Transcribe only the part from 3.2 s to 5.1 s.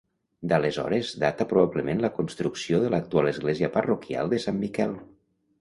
església parroquial de Sant Miquel.